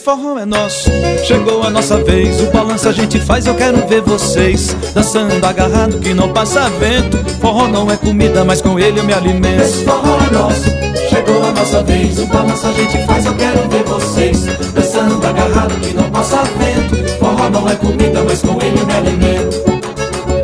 [0.00, 0.90] forró é nosso,
[1.24, 2.40] chegou a nossa vez.
[2.40, 7.18] O balanço a gente faz, eu quero ver vocês dançando agarrado que não passa vento.
[7.40, 9.62] Forró não é comida, mas com ele eu me alimento.
[9.62, 10.64] Esse forró é nosso,
[11.10, 12.18] chegou a nossa vez.
[12.18, 17.18] O balanço a gente faz, eu quero ver vocês dançando agarrado que não passa vento.
[17.18, 19.80] Forró não é comida, mas com ele eu me alimento.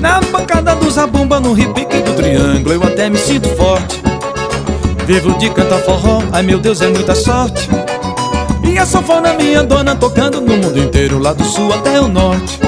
[0.00, 4.02] Na pancada do zabumba, no repique do triângulo, eu até me sinto forte.
[5.06, 7.68] Vivo de cantar forró, ai meu Deus, é muita sorte.
[8.78, 12.60] E a sanfona minha dona tocando no mundo inteiro, lá do sul até o norte.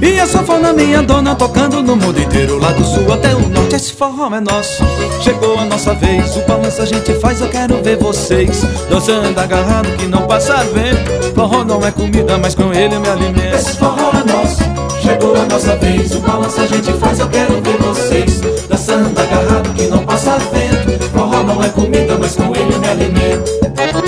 [0.00, 3.76] E a sanfona minha dona tocando no mundo inteiro, lá do sul até o norte.
[3.76, 4.82] Esse forró é nosso,
[5.20, 6.34] chegou a nossa vez.
[6.34, 11.34] O balanço a gente faz, eu quero ver vocês dançando agarrado que não passa vento.
[11.34, 13.54] Forró não é comida, mas com ele eu me alimento.
[13.54, 14.62] Esse forró é nosso,
[15.02, 16.10] chegou a nossa vez.
[16.14, 21.04] O balanço a gente faz, eu quero ver vocês dançando agarrado que não passa vento.
[21.10, 24.07] Forró não é comida, mas com ele me alimento.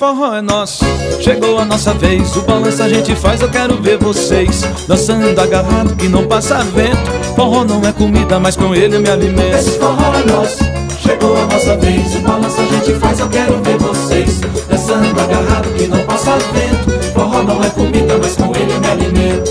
[0.00, 0.82] Forró é nosso,
[1.20, 2.34] chegou a nossa vez.
[2.34, 7.10] O balanço a gente faz, eu quero ver vocês dançando agarrado que não passa vento.
[7.36, 9.58] Forró não é comida, mas com ele eu me alimento.
[9.58, 10.64] Esse forró é nosso,
[11.02, 12.14] chegou a nossa vez.
[12.14, 14.40] O balanço a gente faz, eu quero ver vocês
[14.70, 17.12] dançando agarrado que não passa vento.
[17.12, 19.50] Forró não é comida, mas com ele eu me alimento.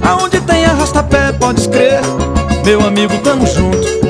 [0.00, 2.02] Aonde tem arrasta-pé, pode escrever,
[2.64, 4.09] meu amigo, tamo junto.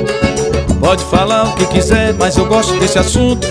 [0.78, 3.47] Pode falar o que quiser, mas eu gosto desse assunto.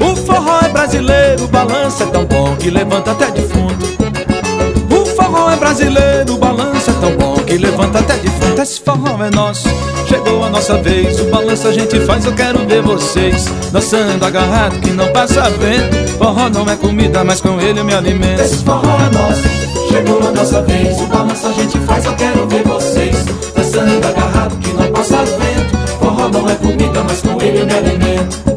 [0.00, 3.86] O forró é brasileiro, o balanço é tão bom que levanta até defunto.
[4.90, 8.60] O forró é brasileiro, o balanço é tão bom que levanta até defunto.
[8.60, 9.68] Esse forró é nosso,
[10.08, 11.20] chegou a nossa vez.
[11.20, 16.18] O balanço a gente faz, eu quero ver vocês dançando agarrado que não passa vento.
[16.18, 18.40] Forró não é comida, mas com ele eu me alimento.
[18.40, 19.42] Esse forró é nosso,
[19.88, 21.00] chegou a nossa vez.
[21.00, 22.59] O balanço a gente faz, eu quero ver
[27.50, 28.49] agarrado que não